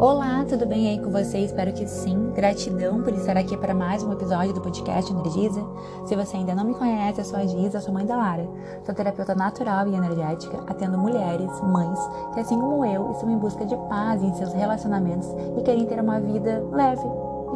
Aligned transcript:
Olá, 0.00 0.44
tudo 0.48 0.64
bem 0.64 0.90
aí 0.90 1.02
com 1.02 1.10
você? 1.10 1.38
Espero 1.38 1.72
que 1.72 1.84
sim. 1.84 2.30
Gratidão 2.30 3.02
por 3.02 3.12
estar 3.14 3.36
aqui 3.36 3.56
para 3.56 3.74
mais 3.74 4.00
um 4.04 4.12
episódio 4.12 4.54
do 4.54 4.60
podcast 4.60 5.10
Energiza. 5.10 5.60
Se 6.06 6.14
você 6.14 6.36
ainda 6.36 6.54
não 6.54 6.62
me 6.62 6.74
conhece, 6.74 7.20
eu 7.20 7.24
sou 7.24 7.36
a 7.36 7.44
Giza, 7.44 7.80
sou 7.80 7.92
mãe 7.92 8.06
da 8.06 8.16
Lara. 8.16 8.48
Sou 8.86 8.94
terapeuta 8.94 9.34
natural 9.34 9.88
e 9.88 9.96
energética, 9.96 10.62
atendo 10.68 10.96
mulheres, 10.96 11.50
mães, 11.62 11.98
que 12.32 12.38
assim 12.38 12.56
como 12.60 12.84
eu, 12.84 13.10
estão 13.10 13.28
em 13.28 13.38
busca 13.38 13.66
de 13.66 13.76
paz 13.88 14.22
em 14.22 14.32
seus 14.34 14.52
relacionamentos 14.52 15.26
e 15.58 15.62
querem 15.62 15.84
ter 15.84 15.98
uma 15.98 16.20
vida 16.20 16.64
leve 16.70 17.02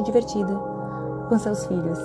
e 0.00 0.02
divertida 0.02 0.52
com 1.28 1.38
seus 1.38 1.64
filhos. 1.66 1.98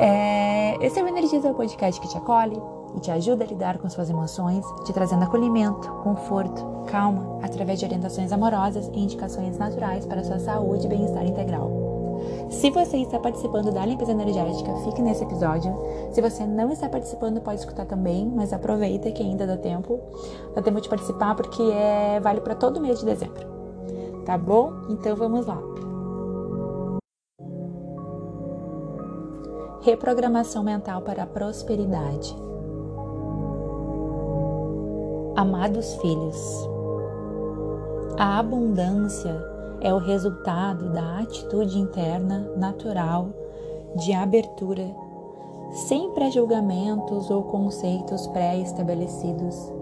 É... 0.00 0.76
Esse 0.84 0.98
é 0.98 1.04
o 1.04 1.06
Energiza, 1.06 1.52
o 1.52 1.54
podcast 1.54 2.00
que 2.00 2.08
te 2.08 2.18
acolhe, 2.18 2.60
e 2.96 3.00
te 3.00 3.10
ajuda 3.10 3.44
a 3.44 3.46
lidar 3.46 3.78
com 3.78 3.88
suas 3.88 4.10
emoções, 4.10 4.64
te 4.84 4.92
trazendo 4.92 5.24
acolhimento, 5.24 5.88
conforto, 6.02 6.84
calma, 6.86 7.38
através 7.42 7.78
de 7.78 7.84
orientações 7.84 8.32
amorosas 8.32 8.88
e 8.92 9.00
indicações 9.00 9.58
naturais 9.58 10.06
para 10.06 10.24
sua 10.24 10.38
saúde 10.38 10.86
e 10.86 10.88
bem-estar 10.88 11.26
integral. 11.26 11.84
Se 12.50 12.70
você 12.70 12.98
está 12.98 13.18
participando 13.18 13.72
da 13.72 13.84
limpeza 13.84 14.12
energética, 14.12 14.74
fique 14.84 15.02
nesse 15.02 15.24
episódio. 15.24 15.74
Se 16.12 16.20
você 16.20 16.46
não 16.46 16.70
está 16.70 16.88
participando, 16.88 17.40
pode 17.40 17.60
escutar 17.60 17.84
também, 17.84 18.26
mas 18.26 18.52
aproveita 18.52 19.10
que 19.10 19.22
ainda 19.22 19.46
dá 19.46 19.56
tempo. 19.56 20.00
Dá 20.54 20.62
tempo 20.62 20.80
de 20.80 20.88
participar 20.88 21.34
porque 21.34 21.62
é 21.62 22.20
vale 22.20 22.40
para 22.40 22.54
todo 22.54 22.80
mês 22.80 23.00
de 23.00 23.06
dezembro. 23.06 23.44
Tá 24.24 24.38
bom? 24.38 24.72
Então 24.88 25.16
vamos 25.16 25.46
lá. 25.46 25.58
Reprogramação 29.82 30.62
mental 30.62 31.02
para 31.02 31.24
a 31.24 31.26
prosperidade. 31.26 32.34
Amados 35.36 35.96
filhos, 35.96 36.68
a 38.16 38.38
abundância 38.38 39.34
é 39.80 39.92
o 39.92 39.98
resultado 39.98 40.90
da 40.90 41.18
atitude 41.18 41.76
interna 41.76 42.48
natural 42.56 43.30
de 43.96 44.12
abertura, 44.12 44.94
sem 45.72 46.12
pré-julgamentos 46.12 47.30
ou 47.30 47.42
conceitos 47.42 48.28
pré-estabelecidos. 48.28 49.72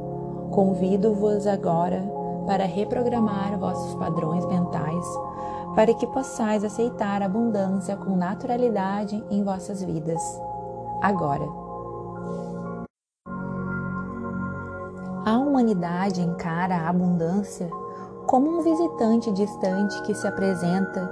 Convido-vos 0.51 1.47
agora 1.47 2.03
para 2.47 2.65
reprogramar 2.65 3.59
vossos 3.59 3.95
padrões 3.97 4.47
mentais 4.47 5.05
para 5.75 5.93
que 5.93 6.07
possais 6.07 6.65
aceitar 6.65 7.21
a 7.21 7.27
abundância 7.27 7.95
com 7.95 8.17
naturalidade 8.17 9.23
em 9.31 9.45
vossas 9.45 9.83
vidas. 9.83 10.23
Agora. 11.03 11.62
A 15.25 15.39
humanidade 15.39 16.21
encara 16.21 16.75
a 16.75 16.89
abundância 16.89 17.71
como 18.27 18.59
um 18.59 18.61
visitante 18.61 19.31
distante 19.31 20.03
que 20.03 20.15
se 20.15 20.27
apresenta 20.27 21.09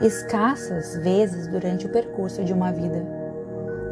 escassas 0.00 0.96
vezes 0.98 1.48
durante 1.48 1.86
o 1.86 1.90
percurso 1.90 2.44
de 2.44 2.52
uma 2.52 2.70
vida. 2.70 3.04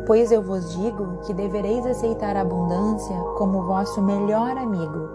Pois 0.07 0.31
eu 0.31 0.41
vos 0.41 0.73
digo 0.77 1.19
que 1.27 1.35
devereis 1.35 1.85
aceitar 1.85 2.37
a 2.37 2.43
abundância 2.43 3.17
como 3.37 3.65
vosso 3.65 4.01
melhor 4.01 4.57
amigo, 4.57 5.09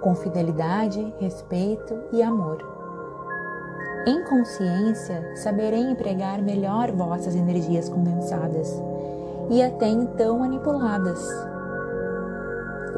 com 0.00 0.12
fidelidade, 0.16 1.14
respeito 1.20 1.96
e 2.12 2.20
amor. 2.24 2.58
Em 4.08 4.24
consciência, 4.24 5.36
saberei 5.36 5.82
empregar 5.82 6.42
melhor 6.42 6.90
vossas 6.90 7.36
energias 7.36 7.88
condensadas 7.88 8.74
e 9.48 9.62
até 9.62 9.86
então 9.86 10.40
manipuladas 10.40 11.49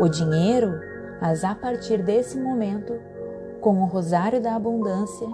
o 0.00 0.08
dinheiro, 0.08 0.80
mas 1.20 1.44
a 1.44 1.54
partir 1.54 2.02
desse 2.02 2.38
momento, 2.38 2.94
com 3.60 3.82
o 3.82 3.86
rosário 3.86 4.40
da 4.40 4.56
abundância, 4.56 5.28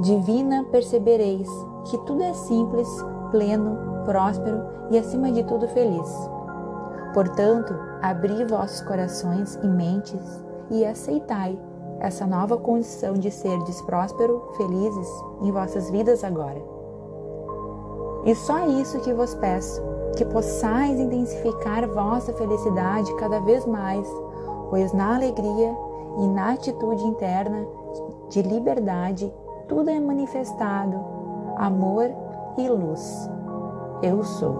divina 0.00 0.64
percebereis 0.70 1.48
que 1.90 1.98
tudo 1.98 2.22
é 2.22 2.32
simples, 2.32 2.88
pleno, 3.30 4.04
próspero 4.04 4.62
e 4.90 4.98
acima 4.98 5.32
de 5.32 5.42
tudo 5.44 5.66
feliz. 5.68 6.08
Portanto, 7.14 7.74
abri 8.02 8.44
vossos 8.44 8.80
corações 8.82 9.58
e 9.62 9.66
mentes 9.66 10.44
e 10.70 10.84
aceitai 10.84 11.58
essa 12.00 12.26
nova 12.26 12.56
condição 12.56 13.14
de 13.14 13.30
serdes 13.30 13.80
próspero, 13.82 14.52
felizes 14.56 15.08
em 15.42 15.50
vossas 15.50 15.90
vidas 15.90 16.22
agora. 16.22 16.62
E 18.24 18.34
só 18.34 18.66
isso 18.68 19.00
que 19.00 19.12
vos 19.12 19.34
peço 19.34 19.82
que 20.16 20.24
possais 20.24 20.98
intensificar 20.98 21.88
vossa 21.88 22.32
felicidade 22.32 23.14
cada 23.16 23.40
vez 23.40 23.64
mais, 23.66 24.06
pois 24.70 24.92
na 24.92 25.14
alegria 25.14 25.74
e 26.18 26.26
na 26.28 26.52
atitude 26.52 27.04
interna 27.04 27.66
de 28.28 28.42
liberdade 28.42 29.32
tudo 29.68 29.90
é 29.90 30.00
manifestado, 30.00 30.98
amor 31.56 32.10
e 32.56 32.68
luz. 32.68 33.30
Eu 34.02 34.24
sou. 34.24 34.56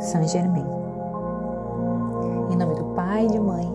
Saint 0.00 0.28
Germain. 0.28 0.64
Em 2.50 2.56
nome 2.56 2.74
do 2.76 2.84
Pai 2.94 3.26
e 3.26 3.28
de 3.28 3.40
Mãe, 3.40 3.66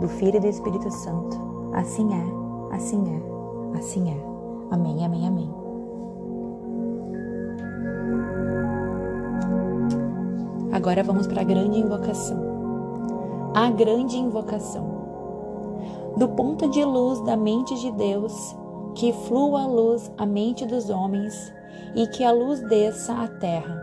do 0.00 0.08
Filho 0.08 0.36
e 0.36 0.40
do 0.40 0.46
Espírito 0.46 0.90
Santo. 0.90 1.38
Assim 1.72 2.12
é, 2.12 2.74
assim 2.74 3.02
é, 3.08 3.78
assim 3.78 4.10
é. 4.10 4.34
Amém, 4.70 5.04
amém, 5.04 5.26
amém. 5.26 5.63
Agora 10.84 11.02
vamos 11.02 11.26
para 11.26 11.40
a 11.40 11.44
grande 11.44 11.80
invocação. 11.80 12.36
A 13.54 13.70
grande 13.70 14.18
invocação. 14.18 14.84
Do 16.18 16.28
ponto 16.28 16.68
de 16.68 16.84
luz 16.84 17.24
da 17.24 17.38
mente 17.38 17.74
de 17.80 17.90
Deus, 17.92 18.54
que 18.94 19.10
flua 19.10 19.62
a 19.62 19.66
luz 19.66 20.12
à 20.18 20.26
mente 20.26 20.66
dos 20.66 20.90
homens 20.90 21.50
e 21.94 22.06
que 22.08 22.22
a 22.22 22.30
luz 22.30 22.60
desça 22.68 23.14
à 23.14 23.26
terra. 23.26 23.74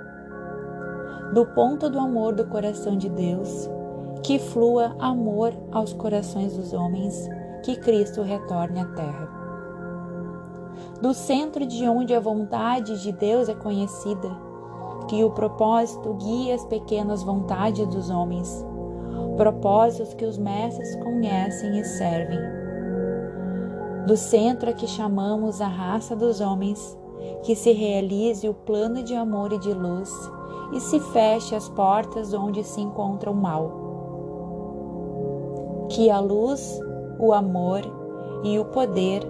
Do 1.33 1.43
ponto 1.43 1.89
do 1.89 1.97
amor 1.97 2.35
do 2.35 2.45
coração 2.45 2.95
de 2.95 3.09
Deus, 3.09 3.67
que 4.21 4.37
flua 4.37 4.95
amor 4.99 5.53
aos 5.71 5.93
corações 5.93 6.55
dos 6.55 6.71
homens, 6.71 7.27
que 7.63 7.77
Cristo 7.77 8.21
retorne 8.21 8.79
à 8.79 8.85
terra. 8.85 9.27
Do 11.01 11.15
centro 11.15 11.65
de 11.65 11.89
onde 11.89 12.13
a 12.13 12.19
vontade 12.19 13.01
de 13.01 13.11
Deus 13.11 13.49
é 13.49 13.55
conhecida, 13.55 14.50
que 15.07 15.23
o 15.23 15.31
propósito 15.31 16.13
guie 16.13 16.51
as 16.51 16.65
pequenas 16.65 17.23
vontades 17.23 17.85
dos 17.87 18.09
homens, 18.09 18.65
propósitos 19.37 20.13
que 20.13 20.25
os 20.25 20.37
mestres 20.37 20.95
conhecem 20.97 21.79
e 21.79 21.83
servem. 21.83 22.39
Do 24.05 24.17
centro 24.17 24.69
a 24.69 24.73
que 24.73 24.87
chamamos 24.87 25.61
a 25.61 25.67
raça 25.67 26.15
dos 26.15 26.41
homens, 26.41 26.97
que 27.43 27.55
se 27.55 27.71
realize 27.71 28.47
o 28.47 28.53
plano 28.53 29.03
de 29.03 29.15
amor 29.15 29.53
e 29.53 29.59
de 29.59 29.73
luz 29.73 30.11
e 30.73 30.79
se 30.79 30.99
feche 30.99 31.55
as 31.55 31.69
portas 31.69 32.33
onde 32.33 32.63
se 32.63 32.81
encontra 32.81 33.29
o 33.29 33.35
mal. 33.35 33.79
Que 35.89 36.09
a 36.09 36.19
luz, 36.19 36.79
o 37.19 37.33
amor 37.33 37.81
e 38.43 38.57
o 38.57 38.65
poder 38.65 39.21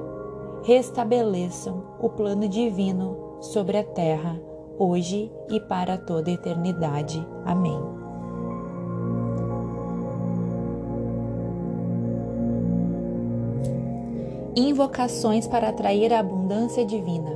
restabeleçam 0.63 1.83
o 1.99 2.09
plano 2.09 2.47
divino 2.47 3.38
sobre 3.41 3.77
a 3.77 3.83
terra 3.83 4.50
hoje 4.81 5.31
e 5.47 5.59
para 5.59 5.96
toda 5.96 6.31
a 6.31 6.34
eternidade. 6.34 7.24
Amém. 7.46 7.80
Invocações 14.56 15.47
para 15.47 15.69
atrair 15.69 16.12
a 16.12 16.19
abundância 16.19 16.84
divina. 16.84 17.30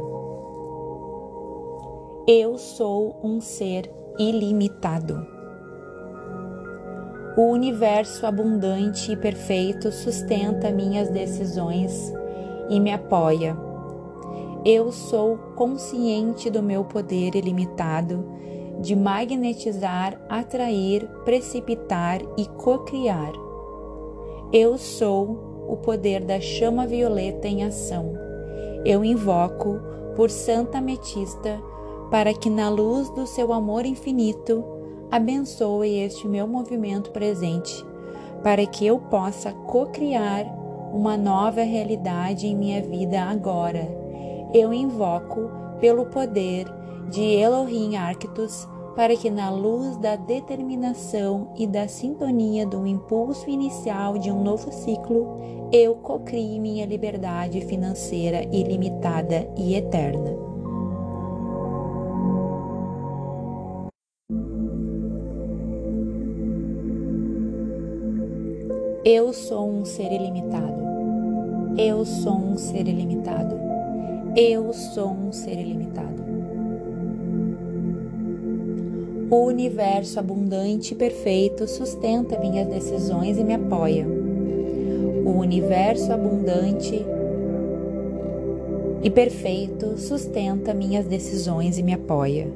Eu 2.27 2.57
sou 2.57 3.15
um 3.23 3.39
ser 3.39 3.91
ilimitado. 4.17 5.27
O 7.37 7.51
universo 7.51 8.25
abundante 8.25 9.11
e 9.11 9.17
perfeito 9.17 9.91
sustenta 9.91 10.71
minhas 10.71 11.09
decisões 11.09 12.11
e 12.69 12.79
me 12.79 12.91
apoia 12.91 13.64
eu 14.65 14.91
sou 14.91 15.37
consciente 15.55 16.49
do 16.49 16.63
meu 16.63 16.83
poder 16.83 17.35
ilimitado 17.35 18.25
de 18.81 18.95
magnetizar, 18.95 20.19
atrair, 20.27 21.07
precipitar 21.23 22.19
e 22.35 22.47
cocriar. 22.47 23.31
Eu 24.51 24.75
sou 24.79 25.67
o 25.69 25.77
poder 25.77 26.21
da 26.21 26.41
chama 26.41 26.87
violeta 26.87 27.47
em 27.47 27.63
ação. 27.63 28.13
Eu 28.83 29.05
invoco 29.05 29.79
por 30.15 30.31
Santa 30.31 30.79
Ametista 30.79 31.61
para 32.09 32.33
que, 32.33 32.49
na 32.49 32.67
luz 32.67 33.07
do 33.11 33.27
seu 33.27 33.53
amor 33.53 33.85
infinito, 33.85 34.63
abençoe 35.11 35.99
este 35.99 36.27
meu 36.27 36.47
movimento 36.47 37.11
presente, 37.11 37.85
para 38.41 38.65
que 38.65 38.85
eu 38.85 38.97
possa 38.97 39.51
cocriar 39.51 40.43
uma 40.91 41.15
nova 41.15 41.61
realidade 41.61 42.47
em 42.47 42.55
minha 42.55 42.81
vida 42.81 43.21
agora 43.21 44.04
eu 44.55 44.73
invoco 44.73 45.51
pelo 45.81 46.05
poder 46.05 46.65
de 47.09 47.21
Elohim 47.21 47.97
Arctus 47.97 48.65
para 48.95 49.13
que, 49.13 49.29
na 49.29 49.49
luz 49.49 49.97
da 49.97 50.15
determinação 50.15 51.51
e 51.57 51.67
da 51.67 51.89
sintonia 51.89 52.65
do 52.65 52.87
impulso 52.87 53.49
inicial 53.49 54.17
de 54.17 54.31
um 54.31 54.41
novo 54.41 54.71
ciclo, 54.71 55.37
eu 55.73 55.95
cocrie 55.95 56.57
minha 56.57 56.85
liberdade 56.85 57.59
financeira 57.65 58.45
ilimitada 58.45 59.45
e 59.57 59.75
eterna. 59.75 60.33
Eu 69.03 69.33
sou 69.33 69.69
um 69.69 69.83
ser 69.83 70.13
ilimitado. 70.13 70.85
Eu 71.77 72.05
sou 72.05 72.37
um 72.37 72.57
ser 72.57 72.87
ilimitado. 72.87 73.74
Eu 74.37 74.73
sou 74.73 75.11
um 75.11 75.31
ser 75.31 75.57
ilimitado. 75.57 76.21
O 79.31 79.45
universo 79.45 80.19
abundante 80.19 80.93
e 80.93 80.97
perfeito 80.97 81.65
sustenta 81.65 82.37
minhas 82.37 82.67
decisões 82.67 83.37
e 83.37 83.45
me 83.45 83.53
apoia. 83.53 84.05
O 85.25 85.39
universo 85.39 86.11
abundante 86.11 87.01
e 89.01 89.09
perfeito 89.09 89.97
sustenta 89.97 90.73
minhas 90.73 91.05
decisões 91.05 91.77
e 91.77 91.83
me 91.83 91.93
apoia. 91.93 92.49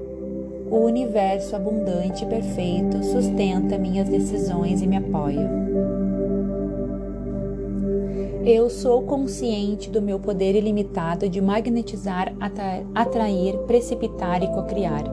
O 0.70 0.80
universo 0.80 1.56
abundante 1.56 2.26
e 2.26 2.28
perfeito 2.28 3.02
sustenta 3.06 3.78
minhas 3.78 4.10
decisões 4.10 4.82
e 4.82 4.88
me 4.88 4.98
apoia. 4.98 5.50
Eu 8.52 8.68
sou 8.68 9.04
consciente 9.04 9.92
do 9.92 10.02
meu 10.02 10.20
poder 10.20 10.56
ilimitado 10.56 11.30
de 11.30 11.40
magnetizar, 11.40 12.34
atrair, 12.96 13.56
precipitar 13.68 14.42
e 14.42 14.48
cocriar. 14.48 15.04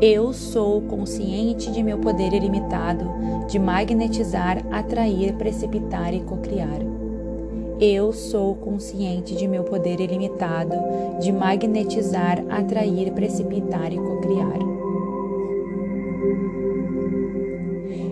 Eu 0.00 0.32
sou 0.32 0.80
consciente 0.80 1.70
de 1.70 1.82
meu 1.82 1.98
poder 1.98 2.32
ilimitado 2.32 3.04
de 3.46 3.58
magnetizar, 3.58 4.64
atrair, 4.70 5.34
precipitar 5.34 6.14
e 6.14 6.20
cocriar. 6.20 6.80
Eu 7.78 8.14
sou 8.14 8.54
consciente 8.54 9.36
de 9.36 9.46
meu 9.46 9.64
poder 9.64 10.00
ilimitado 10.00 10.74
de 11.20 11.30
magnetizar, 11.30 12.42
atrair, 12.48 13.12
precipitar 13.12 13.92
e 13.92 13.98
cocriar. 13.98 14.67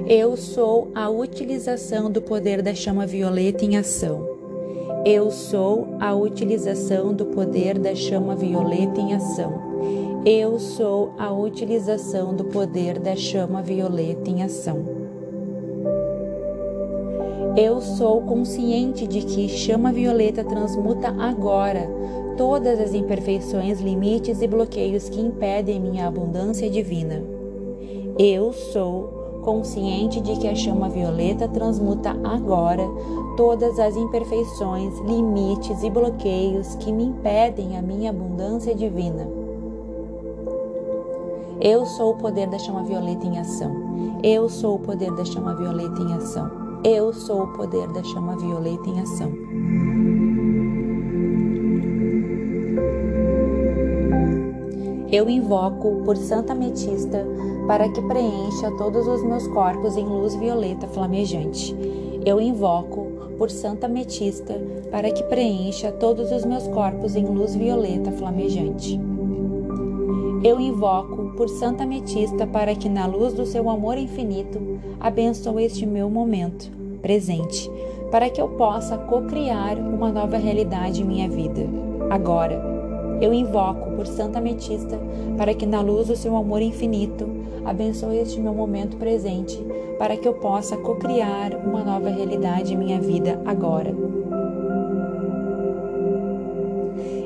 Eu 0.09 0.37
sou 0.37 0.93
a 0.95 1.11
utilização 1.11 2.09
do 2.09 2.23
poder 2.23 2.63
da 2.63 2.73
chama 2.73 3.05
violeta 3.05 3.65
em 3.65 3.77
ação. 3.77 4.25
Eu 5.05 5.33
sou 5.33 5.97
a 5.99 6.15
utilização 6.15 7.13
do 7.13 7.27
poder 7.27 7.77
da 7.77 7.93
chama 7.93 8.37
violeta 8.37 9.01
em 9.01 9.15
ação. 9.15 9.53
Eu 10.25 10.61
sou 10.61 11.13
a 11.19 11.33
utilização 11.33 12.33
do 12.33 12.45
poder 12.45 13.01
da 13.01 13.17
chama 13.17 13.61
violeta 13.63 14.31
em 14.31 14.45
ação. 14.45 14.79
Eu 17.57 17.81
sou 17.81 18.21
consciente 18.23 19.09
de 19.09 19.23
que 19.23 19.49
chama 19.49 19.91
violeta 19.91 20.45
transmuta 20.45 21.09
agora 21.19 21.91
todas 22.37 22.79
as 22.79 22.95
imperfeições, 22.95 23.81
limites 23.81 24.41
e 24.41 24.47
bloqueios 24.47 25.09
que 25.09 25.21
impedem 25.21 25.81
minha 25.81 26.07
abundância 26.07 26.71
divina. 26.71 27.25
Eu 28.17 28.53
sou 28.53 29.16
consciente 29.47 30.21
de 30.21 30.35
que 30.41 30.49
a 30.49 30.57
chama 30.57 30.89
violeta 30.89 31.47
transmuta 31.47 32.11
agora 32.25 32.83
todas 33.37 33.79
as 33.79 33.97
imperfeições, 33.97 34.99
limites 35.07 35.85
e 35.85 35.89
bloqueios 35.89 36.75
que 36.75 36.91
me 36.91 37.05
impedem 37.05 37.79
a 37.79 37.83
minha 37.83 38.11
abundância 38.11 38.75
divina. 38.75 39.29
Eu 41.61 41.87
sou 41.87 42.15
o 42.15 42.17
poder 42.17 42.49
da 42.49 42.59
chama 42.59 42.83
violeta 42.83 43.25
em 43.25 43.39
ação. 43.39 43.73
Eu 44.21 44.49
sou 44.49 44.75
o 44.75 44.79
poder 44.81 45.15
da 45.15 45.25
chama 45.25 45.55
violeta 45.55 46.03
em 46.03 46.13
ação. 46.13 46.51
Eu 46.83 47.13
sou 47.13 47.45
o 47.45 47.53
poder 47.53 47.87
da 47.93 48.03
chama 48.03 48.37
violeta 48.37 48.91
em 48.91 49.01
ação. 49.01 49.33
Eu 55.11 55.31
invoco 55.31 56.03
por 56.05 56.17
Santa 56.17 56.55
Metista 56.55 57.25
para 57.67 57.89
que 57.89 58.03
preencha 58.03 58.71
todos 58.77 59.07
os 59.07 59.23
meus 59.23 59.47
corpos 59.49 59.97
em 59.97 60.05
luz 60.05 60.35
violeta 60.35 60.89
flamejante. 60.89 61.77
Eu 62.25 62.41
invoco 62.41 63.07
por 63.39 63.51
Santa 63.51 63.87
Metista 63.87 64.61
para 64.91 65.11
que 65.11 65.23
preencha 65.25 65.93
todos 65.93 66.33
os 66.33 66.45
meus 66.45 66.67
corpos 66.69 67.15
em 67.15 67.25
luz 67.25 67.55
violeta 67.55 68.11
flamejante. 68.11 69.01
Eu 70.43 70.61
invoco 70.61 71.33
por 71.37 71.49
Santa 71.49 71.87
Metista 71.87 72.47
para 72.47 72.75
que, 72.75 72.89
na 72.89 73.07
luz 73.07 73.33
do 73.33 73.47
seu 73.47 73.71
amor 73.71 73.99
infinito, 73.99 74.61
abençoe 74.99 75.65
este 75.65 75.87
meu 75.87 76.11
momento 76.11 76.71
presente, 77.01 77.71
para 78.11 78.29
que 78.29 78.41
eu 78.41 78.49
possa 78.49 78.99
co-criar 78.99 79.79
uma 79.79 80.11
nova 80.11 80.37
realidade 80.37 81.03
em 81.03 81.05
minha 81.05 81.29
vida. 81.29 81.63
Agora, 82.11 82.76
eu 83.21 83.33
invoco 83.33 83.91
por 83.93 84.07
Santa 84.07 84.39
Ametista 84.39 84.99
para 85.37 85.55
que, 85.55 85.67
na 85.67 85.81
luz 85.81 86.09
do 86.09 86.17
seu 86.17 86.37
amor 86.37 86.63
infinito, 86.63 87.29
abençoe 87.65 88.19
este 88.19 88.41
meu 88.41 88.55
momento 88.55 88.97
presente, 88.97 89.59
para 89.99 90.17
que 90.17 90.29
eu 90.29 90.35
possa 90.35 90.77
co-criar 90.77 91.55
uma 91.57 91.83
nova 91.83 92.11
realidade 92.11 92.75
em 92.75 92.77
minha 92.77 93.01
vida 93.01 93.41
agora. 93.45 93.95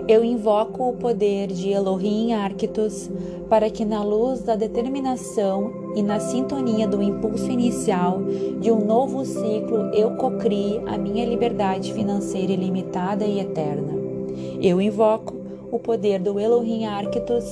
Eu 0.08 0.24
invoco 0.24 0.88
o 0.88 0.92
poder 0.94 1.46
de 1.46 1.70
Elohim 1.70 2.32
Arctus 2.32 3.08
para 3.48 3.70
que, 3.70 3.84
na 3.84 4.02
luz 4.02 4.42
da 4.42 4.56
determinação 4.56 5.92
e 5.94 6.02
na 6.02 6.18
sintonia 6.18 6.88
do 6.88 7.00
impulso 7.00 7.48
inicial 7.48 8.20
de 8.60 8.72
um 8.72 8.84
novo 8.84 9.24
ciclo, 9.24 9.92
eu 9.94 10.16
cocrie 10.16 10.80
a 10.86 10.98
minha 10.98 11.24
liberdade 11.24 11.92
financeira 11.92 12.52
ilimitada 12.52 13.24
e 13.24 13.38
eterna. 13.38 13.92
Eu 14.60 14.80
invoco 14.80 15.39
o 15.70 15.78
poder 15.78 16.18
do 16.18 16.38
Elohim 16.38 16.84
Arctus 16.84 17.44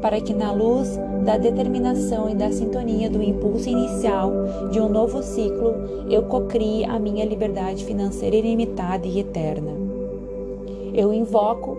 para 0.00 0.20
que, 0.20 0.32
na 0.32 0.52
luz 0.52 0.98
da 1.24 1.36
determinação 1.36 2.28
e 2.30 2.34
da 2.34 2.50
sintonia 2.50 3.10
do 3.10 3.22
impulso 3.22 3.68
inicial 3.68 4.32
de 4.70 4.80
um 4.80 4.88
novo 4.88 5.22
ciclo, 5.22 5.74
eu 6.08 6.22
cocrie 6.22 6.84
a 6.84 6.98
minha 6.98 7.24
liberdade 7.24 7.84
financeira 7.84 8.36
ilimitada 8.36 9.06
e 9.06 9.20
eterna. 9.20 9.72
Eu 10.94 11.12
invoco 11.12 11.76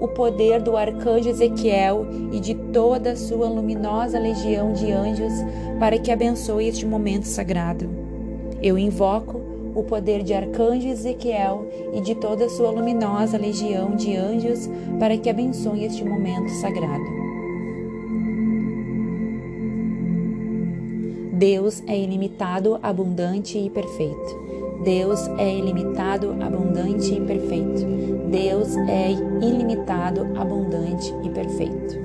o 0.00 0.08
poder 0.08 0.62
do 0.62 0.76
arcanjo 0.76 1.28
Ezequiel 1.28 2.06
e 2.32 2.38
de 2.38 2.54
toda 2.54 3.12
a 3.12 3.16
sua 3.16 3.48
luminosa 3.48 4.18
legião 4.18 4.72
de 4.72 4.92
anjos 4.92 5.32
para 5.78 5.98
que 5.98 6.12
abençoe 6.12 6.68
este 6.68 6.86
momento 6.86 7.24
sagrado. 7.24 7.88
Eu 8.62 8.78
invoco 8.78 9.47
o 9.74 9.82
poder 9.82 10.22
de 10.22 10.34
arcanjo 10.34 10.88
Ezequiel 10.88 11.66
e 11.92 12.00
de 12.00 12.14
toda 12.14 12.46
a 12.46 12.48
sua 12.48 12.70
luminosa 12.70 13.38
legião 13.38 13.94
de 13.96 14.16
anjos 14.16 14.68
para 14.98 15.16
que 15.16 15.30
abençoe 15.30 15.84
este 15.84 16.04
momento 16.04 16.50
sagrado. 16.60 17.18
Deus 21.38 21.82
é 21.86 21.96
ilimitado, 21.96 22.80
abundante 22.82 23.58
e 23.58 23.70
perfeito. 23.70 24.48
Deus 24.82 25.28
é 25.38 25.54
ilimitado, 25.54 26.36
abundante 26.40 27.14
e 27.14 27.20
perfeito. 27.20 27.86
Deus 28.28 28.76
é 28.88 29.12
ilimitado, 29.12 30.22
abundante 30.36 31.14
e 31.22 31.30
perfeito. 31.30 31.97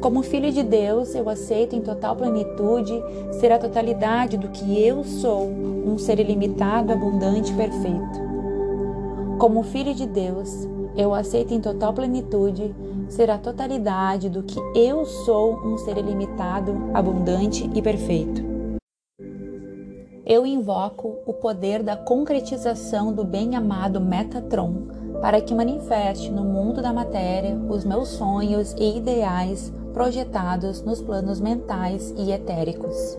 Como 0.00 0.22
filho 0.22 0.52
de 0.52 0.62
Deus, 0.62 1.12
eu 1.16 1.28
aceito 1.28 1.74
em 1.74 1.80
total 1.80 2.14
plenitude 2.14 3.02
ser 3.32 3.50
a 3.50 3.58
totalidade 3.58 4.36
do 4.36 4.48
que 4.48 4.80
eu 4.80 5.02
sou, 5.02 5.48
um 5.48 5.98
ser 5.98 6.20
ilimitado, 6.20 6.92
abundante 6.92 7.52
e 7.52 7.56
perfeito. 7.56 8.28
Como 9.40 9.64
filho 9.64 9.92
de 9.92 10.06
Deus, 10.06 10.68
eu 10.96 11.12
aceito 11.12 11.52
em 11.52 11.60
total 11.60 11.92
plenitude 11.92 12.74
ser 13.08 13.28
a 13.28 13.38
totalidade 13.38 14.28
do 14.28 14.44
que 14.44 14.60
eu 14.72 15.04
sou, 15.04 15.54
um 15.66 15.76
ser 15.76 15.98
ilimitado, 15.98 16.90
abundante 16.94 17.68
e 17.74 17.82
perfeito. 17.82 18.40
Eu 20.24 20.46
invoco 20.46 21.16
o 21.26 21.32
poder 21.32 21.82
da 21.82 21.96
concretização 21.96 23.12
do 23.12 23.24
bem-amado 23.24 24.00
Metatron 24.00 24.88
para 25.20 25.40
que 25.40 25.54
manifeste 25.54 26.30
no 26.30 26.44
mundo 26.44 26.80
da 26.80 26.92
matéria 26.92 27.56
os 27.68 27.84
meus 27.84 28.10
sonhos 28.10 28.74
e 28.78 28.98
ideais 28.98 29.72
projetados 29.98 30.80
nos 30.82 31.02
planos 31.02 31.40
mentais 31.40 32.14
e 32.16 32.30
etéricos. 32.30 33.18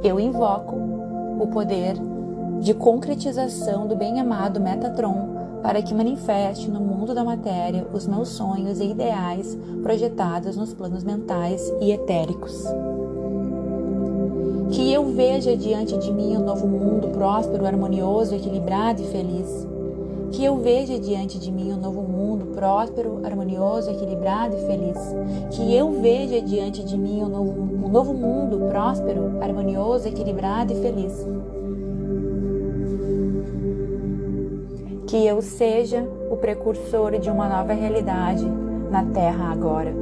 Eu 0.00 0.20
invoco 0.20 0.76
o 1.40 1.48
poder 1.48 1.96
de 2.60 2.72
concretização 2.72 3.88
do 3.88 3.96
bem-amado 3.96 4.60
Metatron 4.60 5.34
para 5.60 5.82
que 5.82 5.92
manifeste 5.92 6.70
no 6.70 6.78
mundo 6.78 7.16
da 7.16 7.24
matéria 7.24 7.84
os 7.92 8.06
meus 8.06 8.28
sonhos 8.28 8.78
e 8.78 8.90
ideais 8.90 9.58
projetados 9.82 10.56
nos 10.56 10.72
planos 10.72 11.02
mentais 11.02 11.68
e 11.80 11.90
etéricos. 11.90 12.62
Que 14.70 14.92
eu 14.92 15.06
veja 15.06 15.56
diante 15.56 15.98
de 15.98 16.12
mim 16.12 16.36
um 16.36 16.44
novo 16.44 16.68
mundo 16.68 17.08
próspero, 17.08 17.66
harmonioso, 17.66 18.36
equilibrado 18.36 19.02
e 19.02 19.06
feliz 19.06 19.66
Que 20.30 20.44
eu 20.44 20.58
veja 20.58 20.98
diante 20.98 21.38
de 21.38 21.50
mim 21.50 21.72
um 21.72 21.80
novo 21.80 22.02
mundo 22.02 22.24
próspero, 22.54 23.20
harmonioso, 23.24 23.90
equilibrado 23.90 24.56
e 24.56 24.66
feliz. 24.66 24.96
Que 25.50 25.74
eu 25.74 26.00
veja 26.00 26.40
diante 26.40 26.84
de 26.84 26.96
mim 26.96 27.22
um 27.22 27.28
novo, 27.28 27.86
um 27.86 27.88
novo 27.88 28.14
mundo 28.14 28.68
próspero, 28.68 29.42
harmonioso, 29.42 30.08
equilibrado 30.08 30.72
e 30.72 30.76
feliz. 30.76 31.26
Que 35.06 35.26
eu 35.26 35.42
seja 35.42 36.08
o 36.30 36.36
precursor 36.36 37.18
de 37.18 37.30
uma 37.30 37.48
nova 37.48 37.72
realidade 37.72 38.44
na 38.90 39.04
Terra 39.04 39.52
agora, 39.52 39.92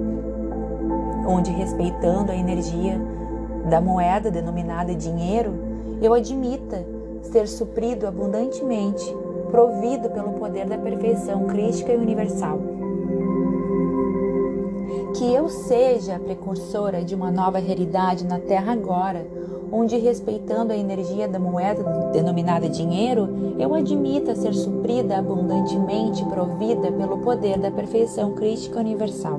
onde, 1.26 1.50
respeitando 1.50 2.30
a 2.30 2.36
energia 2.36 3.00
da 3.68 3.80
moeda 3.80 4.30
denominada 4.30 4.94
dinheiro, 4.94 5.54
eu 6.00 6.14
admita 6.14 6.84
ser 7.22 7.46
suprido 7.46 8.06
abundantemente, 8.06 9.14
provido 9.52 10.08
pelo 10.08 10.32
poder 10.32 10.66
da 10.66 10.78
perfeição 10.78 11.44
crística 11.44 11.92
e 11.92 11.96
universal. 11.96 12.58
Que 15.14 15.32
eu 15.32 15.50
seja 15.50 16.16
a 16.16 16.18
precursora 16.18 17.04
de 17.04 17.14
uma 17.14 17.30
nova 17.30 17.58
realidade 17.58 18.24
na 18.24 18.38
Terra 18.38 18.72
agora, 18.72 19.26
onde, 19.70 19.98
respeitando 19.98 20.72
a 20.72 20.76
energia 20.76 21.28
da 21.28 21.38
moeda 21.38 21.82
denominada 22.12 22.66
dinheiro, 22.66 23.54
eu 23.58 23.74
admita 23.74 24.34
ser 24.34 24.54
suprida 24.54 25.18
abundantemente, 25.18 26.24
provida 26.24 26.90
pelo 26.90 27.18
poder 27.18 27.58
da 27.58 27.70
perfeição 27.70 28.32
crística 28.32 28.80
universal. 28.80 29.38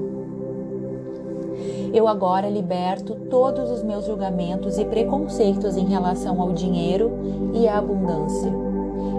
Eu 1.91 2.07
agora 2.07 2.49
liberto 2.49 3.15
todos 3.29 3.69
os 3.69 3.83
meus 3.83 4.05
julgamentos 4.05 4.77
e 4.77 4.85
preconceitos 4.85 5.75
em 5.75 5.85
relação 5.85 6.39
ao 6.39 6.51
dinheiro 6.51 7.11
e 7.53 7.67
à 7.67 7.77
abundância. 7.79 8.72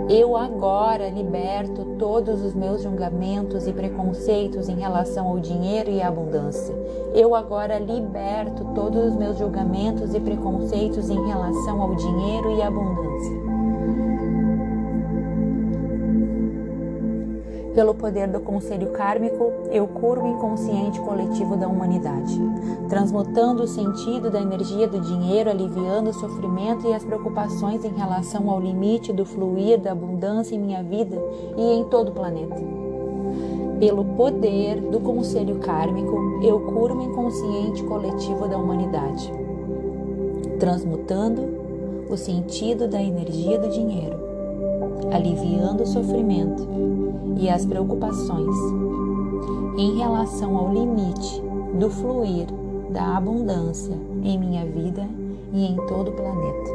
Eu 0.08 0.36
agora 0.36 1.08
liberto 1.08 1.96
todos 1.98 2.42
os 2.44 2.54
meus 2.54 2.82
julgamentos 2.82 3.66
e 3.66 3.72
preconceitos 3.72 4.68
em 4.68 4.76
relação 4.76 5.26
ao 5.26 5.40
dinheiro 5.40 5.90
e 5.90 6.02
à 6.02 6.08
abundância. 6.08 6.74
Eu 7.14 7.34
agora 7.34 7.78
liberto 7.78 8.66
todos 8.74 9.02
os 9.06 9.16
meus 9.16 9.38
julgamentos 9.38 10.14
e 10.14 10.20
preconceitos 10.20 11.08
em 11.08 11.26
relação 11.26 11.80
ao 11.80 11.94
dinheiro 11.94 12.54
e 12.54 12.60
à 12.60 12.68
abundância. 12.68 13.53
Pelo 17.74 17.92
poder 17.92 18.28
do 18.28 18.38
conselho 18.38 18.92
kármico, 18.92 19.52
eu 19.72 19.88
curo 19.88 20.22
o 20.22 20.28
inconsciente 20.28 21.00
coletivo 21.00 21.56
da 21.56 21.66
humanidade, 21.66 22.40
transmutando 22.88 23.64
o 23.64 23.66
sentido 23.66 24.30
da 24.30 24.40
energia 24.40 24.86
do 24.86 25.00
dinheiro, 25.00 25.50
aliviando 25.50 26.10
o 26.10 26.14
sofrimento 26.14 26.86
e 26.86 26.94
as 26.94 27.04
preocupações 27.04 27.84
em 27.84 27.92
relação 27.92 28.48
ao 28.48 28.60
limite 28.60 29.12
do 29.12 29.26
fluir 29.26 29.80
da 29.80 29.90
abundância 29.90 30.54
em 30.54 30.60
minha 30.60 30.84
vida 30.84 31.20
e 31.56 31.72
em 31.72 31.82
todo 31.86 32.10
o 32.10 32.12
planeta. 32.12 32.62
Pelo 33.80 34.04
poder 34.04 34.80
do 34.80 35.00
conselho 35.00 35.56
kármico, 35.56 36.40
eu 36.44 36.60
curo 36.60 36.96
o 36.96 37.02
inconsciente 37.02 37.82
coletivo 37.82 38.46
da 38.46 38.56
humanidade, 38.56 39.32
transmutando 40.60 41.42
o 42.08 42.16
sentido 42.16 42.86
da 42.86 43.02
energia 43.02 43.58
do 43.58 43.68
dinheiro, 43.68 44.16
aliviando 45.12 45.82
o 45.82 45.86
sofrimento 45.86 46.74
e 47.36 47.48
as 47.48 47.64
preocupações 47.64 48.56
em 49.76 49.98
relação 49.98 50.56
ao 50.56 50.72
limite 50.72 51.42
do 51.78 51.90
fluir 51.90 52.46
da 52.90 53.16
abundância 53.16 53.96
em 54.22 54.38
minha 54.38 54.64
vida 54.64 55.06
e 55.52 55.66
em 55.66 55.76
todo 55.86 56.08
o 56.08 56.12
planeta. 56.12 56.70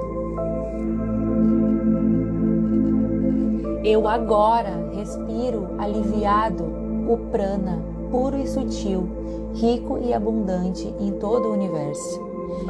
Eu 3.83 4.07
agora 4.07 4.91
respiro 4.93 5.69
aliviado 5.77 6.63
o 7.07 7.17
prana 7.31 7.79
puro 8.11 8.37
e 8.37 8.47
sutil, 8.47 9.07
rico 9.55 9.97
e 10.01 10.13
abundante 10.13 10.93
em 10.99 11.11
todo 11.13 11.47
o 11.47 11.53
universo. 11.53 12.19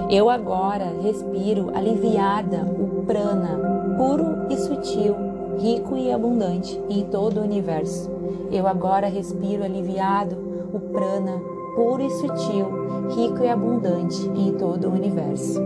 Eu 0.10 0.29
agora 0.29 0.93
respiro 1.01 1.72
aliviada 1.74 2.63
o 2.63 3.03
prana 3.05 3.96
puro 3.98 4.46
e 4.50 4.58
sutil, 4.58 5.15
rico 5.59 5.97
e 5.97 6.11
abundante 6.11 6.81
em 6.89 7.03
todo 7.05 7.39
o 7.39 7.43
universo. 7.43 8.09
Eu 8.51 8.65
agora 8.65 9.07
respiro 9.07 9.63
aliviado 9.63 10.37
o 10.73 10.79
prana 10.79 11.39
puro 11.75 12.01
e 12.01 12.09
sutil, 12.09 12.67
rico 13.09 13.43
e 13.43 13.49
abundante 13.49 14.27
em 14.35 14.53
todo 14.53 14.87
o 14.87 14.93
universo. 14.93 15.61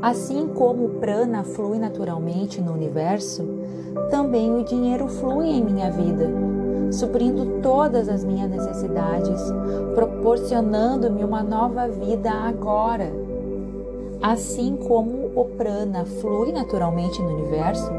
Assim 0.00 0.48
como 0.48 0.86
o 0.86 0.88
prana 1.00 1.44
flui 1.44 1.78
naturalmente 1.78 2.60
no 2.60 2.72
universo, 2.72 3.46
também 4.10 4.54
o 4.54 4.64
dinheiro 4.64 5.08
flui 5.08 5.48
em 5.48 5.62
minha 5.62 5.90
vida, 5.90 6.30
suprindo 6.90 7.60
todas 7.60 8.08
as 8.08 8.24
minhas 8.24 8.50
necessidades, 8.50 9.40
proporcionando-me 9.94 11.22
uma 11.22 11.42
nova 11.42 11.86
vida 11.86 12.30
agora. 12.30 13.12
Assim 14.22 14.76
como 14.76 15.19
o 15.34 15.44
prana 15.44 16.04
flui 16.04 16.52
naturalmente 16.52 17.20
no 17.22 17.28
universo, 17.28 17.90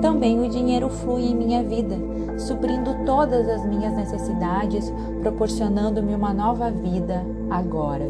também 0.00 0.40
o 0.40 0.48
dinheiro 0.48 0.88
flui 0.88 1.22
em 1.22 1.34
minha 1.34 1.62
vida, 1.62 1.96
suprindo 2.38 3.04
todas 3.04 3.48
as 3.48 3.64
minhas 3.66 3.94
necessidades, 3.94 4.92
proporcionando-me 5.20 6.14
uma 6.14 6.32
nova 6.32 6.70
vida 6.70 7.24
agora. 7.50 8.06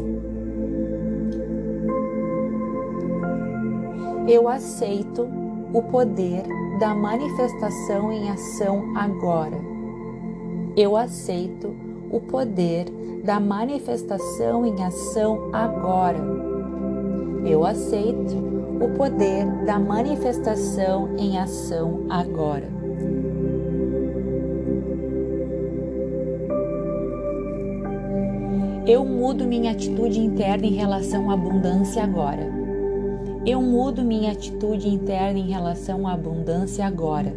Eu 4.27 4.47
aceito 4.47 5.27
o 5.73 5.81
poder 5.83 6.43
da 6.79 6.93
manifestação 6.93 8.11
em 8.11 8.29
ação 8.29 8.95
agora. 8.95 9.57
Eu 10.75 10.95
aceito 10.95 11.75
o 12.09 12.19
poder 12.19 12.85
da 13.23 13.39
manifestação 13.39 14.65
em 14.65 14.83
ação 14.83 15.49
agora. 15.51 16.19
Eu 17.45 17.65
aceito 17.65 18.50
o 18.81 18.89
poder 18.89 19.45
da 19.65 19.77
manifestação 19.77 21.15
em 21.17 21.37
ação 21.37 22.05
agora. 22.09 22.67
Eu 28.87 29.05
mudo 29.05 29.45
minha 29.45 29.71
atitude 29.71 30.19
interna 30.19 30.65
em 30.65 30.73
relação 30.73 31.29
à 31.29 31.35
abundância 31.35 32.03
agora. 32.03 32.51
Eu 33.45 33.61
mudo 33.61 34.03
minha 34.03 34.31
atitude 34.31 34.89
interna 34.89 35.37
em 35.37 35.49
relação 35.49 36.07
à 36.07 36.13
abundância 36.13 36.85
agora. 36.85 37.33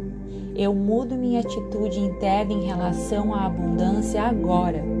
Eu 0.55 0.73
mudo 0.73 1.15
minha 1.15 1.41
atitude 1.41 1.99
interna 1.99 2.53
em 2.53 2.65
relação 2.65 3.33
à 3.33 3.45
abundância 3.45 4.23
agora. 4.23 4.94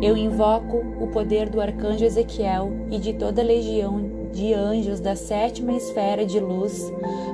Eu 0.00 0.16
invoco 0.16 0.76
o 1.00 1.08
poder 1.08 1.48
do 1.48 1.60
arcanjo 1.60 2.04
Ezequiel 2.04 2.70
e 2.90 2.98
de 2.98 3.14
toda 3.14 3.42
a 3.42 3.44
legião 3.44 4.28
de 4.32 4.54
anjos 4.54 5.00
da 5.00 5.16
sétima 5.16 5.72
esfera 5.72 6.24
de 6.24 6.38
luz. 6.38 6.92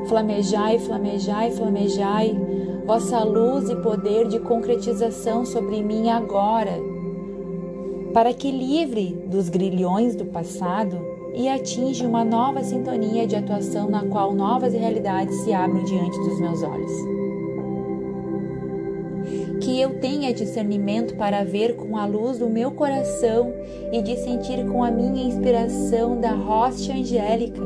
Flamejai, 0.09 0.79
flamejai, 0.79 1.51
flamejai, 1.51 2.35
vossa 2.87 3.23
luz 3.23 3.69
e 3.69 3.77
poder 3.77 4.29
de 4.29 4.39
concretização 4.39 5.45
sobre 5.45 5.83
mim 5.83 6.09
agora, 6.09 6.79
para 8.15 8.33
que 8.33 8.51
livre 8.51 9.15
dos 9.27 9.51
grilhões 9.51 10.17
do 10.17 10.25
passado 10.25 10.99
e 11.35 11.49
atinja 11.49 12.07
uma 12.07 12.25
nova 12.25 12.63
sintonia 12.63 13.27
de 13.27 13.37
atuação 13.37 13.91
na 13.91 14.05
qual 14.05 14.33
novas 14.33 14.73
realidades 14.73 15.37
se 15.41 15.53
abrem 15.53 15.85
diante 15.85 16.19
dos 16.21 16.41
meus 16.41 16.63
olhos 16.63 17.24
que 19.65 19.81
eu 19.81 19.99
tenha 19.99 20.35
discernimento 20.35 21.17
para 21.17 21.43
ver 21.43 21.75
com 21.75 21.97
a 21.97 22.05
luz 22.05 22.39
do 22.39 22.51
meu 22.51 22.71
coração 22.73 23.51
e 23.91 24.03
de 24.03 24.15
sentir 24.17 24.63
com 24.67 24.85
a 24.85 24.91
minha 24.91 25.25
inspiração 25.25 26.21
da 26.21 26.33
rocha 26.33 26.93
angélica 26.93 27.63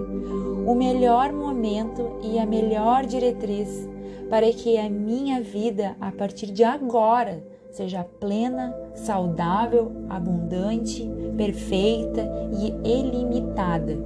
o 0.65 0.75
melhor 0.77 1.33
momento 1.33 2.21
e 2.23 2.39
a 2.39 2.47
melhor 2.47 3.05
diretriz 3.05 3.89
para 4.31 4.53
que 4.53 4.79
a 4.79 4.89
minha 4.89 5.41
vida 5.41 5.97
a 6.01 6.13
partir 6.13 6.53
de 6.53 6.63
agora 6.63 7.43
seja 7.73 8.05
plena, 8.05 8.73
saudável, 8.95 9.91
abundante, 10.09 11.09
perfeita 11.37 12.29
e 12.53 13.01
ilimitada. 13.01 13.97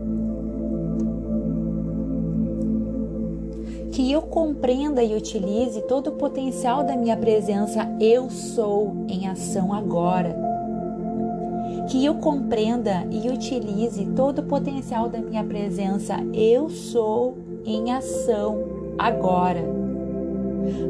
Que 3.92 4.10
eu 4.10 4.22
compreenda 4.22 5.04
e 5.04 5.14
utilize 5.14 5.82
todo 5.82 6.08
o 6.08 6.12
potencial 6.12 6.82
da 6.82 6.96
minha 6.96 7.16
presença 7.16 7.86
eu 8.00 8.30
sou 8.30 9.04
em 9.06 9.28
ação 9.28 9.72
agora. 9.72 10.34
Que 11.90 12.02
eu 12.02 12.14
compreenda 12.14 13.06
e 13.10 13.28
utilize 13.28 14.06
todo 14.16 14.38
o 14.38 14.44
potencial 14.44 15.10
da 15.10 15.18
minha 15.18 15.44
presença 15.44 16.16
eu 16.32 16.70
sou 16.70 17.36
em 17.66 17.92
ação 17.92 18.64
agora. 18.98 19.62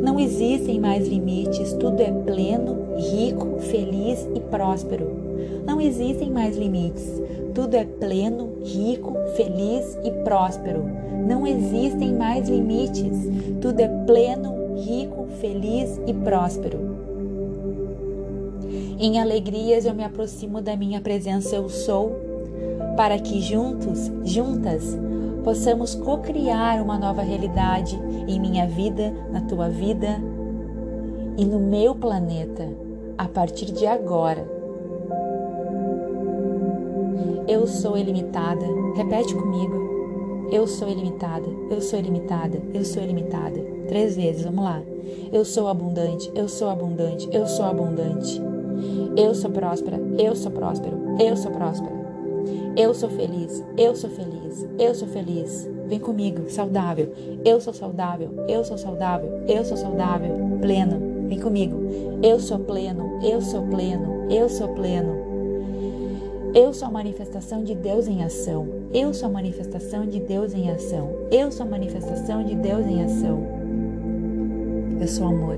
Não 0.01 0.21
existem 0.21 0.79
mais 0.79 1.09
limites, 1.09 1.73
tudo 1.73 2.01
é 2.01 2.13
pleno, 2.13 2.95
rico, 2.97 3.59
feliz 3.59 4.29
e 4.33 4.39
próspero. 4.39 5.11
Não 5.67 5.81
existem 5.81 6.31
mais 6.31 6.57
limites, 6.57 7.22
Tudo 7.55 7.75
é 7.75 7.85
pleno, 7.85 8.59
rico, 8.63 9.15
feliz 9.37 9.99
e 10.05 10.11
próspero. 10.25 10.85
Não 11.27 11.47
existem 11.47 12.15
mais 12.15 12.49
limites. 12.49 13.29
Tudo 13.61 13.81
é 13.81 13.89
pleno, 14.07 14.77
rico, 14.77 15.27
feliz 15.41 16.01
e 16.07 16.15
próspero. 16.15 16.93
Em 18.99 19.21
alegrias 19.21 19.85
eu 19.85 19.95
me 19.95 20.05
aproximo 20.05 20.63
da 20.63 20.77
minha 20.77 21.01
presença 21.01 21.57
eu 21.57 21.69
sou, 21.69 22.17
para 22.97 23.19
que 23.19 23.41
juntos, 23.41 24.11
juntas, 24.25 24.97
possamos 25.43 25.95
co-criar 25.95 26.81
uma 26.81 26.99
nova 26.99 27.23
realidade 27.23 27.99
em 28.29 28.41
minha 28.41 28.67
vida, 28.67 29.13
na 29.31 29.41
tua 29.43 29.69
vida 29.69 30.21
e 31.37 31.45
no 31.45 31.59
meu 31.59 31.95
planeta 31.95 32.69
a 33.19 33.27
partir 33.27 33.67
de 33.67 33.87
agora. 33.87 34.62
Eu 37.49 37.67
sou 37.67 37.97
ilimitada. 37.97 38.65
Repete 38.95 39.35
comigo. 39.35 39.93
Eu 40.53 40.67
sou 40.67 40.87
ilimitada, 40.87 41.47
eu 41.71 41.81
sou 41.81 41.99
ilimitada, 41.99 42.61
eu 42.75 42.85
sou 42.85 43.03
ilimitada. 43.03 43.59
Três 43.89 44.17
vezes, 44.17 44.45
vamos 44.45 44.63
lá. 44.63 44.83
Eu 45.33 45.47
sou 45.47 45.67
abundante, 45.67 46.31
eu 46.35 46.47
sou 46.47 46.69
abundante, 46.69 47.27
eu 47.33 47.47
sou 47.47 47.65
abundante. 47.65 48.39
Eu 49.17 49.35
sou 49.35 49.51
próspera, 49.51 49.99
eu 50.19 50.37
sou 50.37 50.53
próspero, 50.53 50.99
eu 51.19 51.35
sou 51.39 51.51
próspera. 51.53 51.95
Eu 52.77 52.93
sou 52.93 53.09
feliz, 53.09 53.65
eu 53.79 53.97
sou 53.97 54.11
feliz, 54.11 54.69
eu 54.79 54.95
sou 54.95 55.09
feliz. 55.09 55.67
Vem 55.87 55.99
comigo, 55.99 56.51
saudável. 56.51 57.11
Eu 57.43 57.59
sou 57.59 57.73
saudável, 57.73 58.29
eu 58.47 58.63
sou 58.63 58.77
saudável, 58.77 59.31
eu 59.49 59.65
sou 59.65 59.79
saudável, 59.79 60.59
pleno. 60.61 61.29
Vem 61.29 61.41
comigo. 61.41 61.79
Eu 62.23 62.39
sou 62.39 62.59
pleno, 62.59 63.21
eu 63.23 63.41
sou 63.41 63.63
pleno, 63.69 64.31
eu 64.31 64.51
sou 64.51 64.69
pleno. 64.69 65.22
Eu 66.55 66.75
sou 66.75 66.89
a 66.89 66.91
manifestação 66.91 67.65
de 67.65 67.75
Deus 67.75 68.07
em 68.07 68.23
ação. 68.23 68.69
Eu 68.93 69.15
sou 69.15 69.27
a 69.27 69.33
manifestação 69.33 70.05
de 70.05 70.21
Deus 70.21 70.53
em 70.53 70.71
ação. 70.71 71.27
Eu 71.31 71.51
sou 71.51 71.65
a 71.65 71.69
manifestação 71.69 72.45
de 72.45 72.55
Deus 72.55 72.87
em 72.87 73.03
ação. 73.03 73.43
Eu 75.01 75.09
sou 75.09 75.29
amor. 75.29 75.57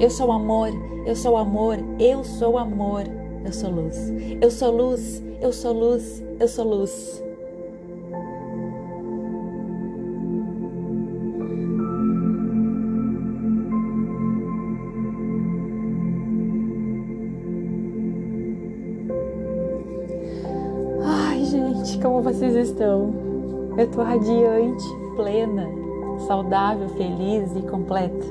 Eu 0.00 0.08
sou 0.08 0.32
amor. 0.32 0.70
Eu 1.06 1.14
sou 1.14 1.36
amor. 1.36 1.76
Eu 2.00 2.24
sou 2.24 2.56
amor. 2.56 3.02
Eu 3.44 3.52
sou 3.52 3.70
luz. 3.70 4.10
Eu 4.40 4.50
sou 4.50 4.74
luz. 4.74 5.22
Eu 5.42 5.52
sou 5.52 5.72
luz. 5.74 6.24
Eu 6.40 6.48
sou 6.48 6.64
luz. 6.64 7.22
Vocês 22.32 22.54
estão? 22.68 23.12
Eu 23.76 23.90
tô 23.90 24.02
radiante, 24.02 24.84
plena, 25.16 25.68
saudável, 26.26 26.88
feliz 26.90 27.54
e 27.54 27.62
completa. 27.62 28.26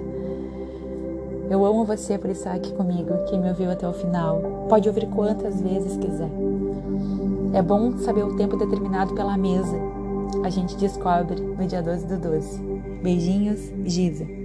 Eu 1.49 1.63
amo 1.65 1.85
você 1.85 2.17
por 2.17 2.29
estar 2.31 2.53
aqui 2.53 2.73
comigo, 2.73 3.13
quem 3.29 3.39
me 3.39 3.49
ouviu 3.49 3.69
até 3.69 3.87
o 3.87 3.93
final. 3.93 4.41
Pode 4.67 4.87
ouvir 4.87 5.07
quantas 5.07 5.61
vezes 5.61 5.97
quiser. 5.97 6.31
É 7.53 7.61
bom 7.61 7.97
saber 7.99 8.23
o 8.23 8.35
tempo 8.35 8.57
determinado 8.57 9.13
pela 9.13 9.37
mesa. 9.37 9.77
A 10.43 10.49
gente 10.49 10.77
descobre 10.77 11.39
no 11.39 11.67
dia 11.67 11.83
12 11.83 12.07
do 12.07 12.17
12. 12.17 12.59
Beijinhos, 13.03 13.71
Giza. 13.85 14.40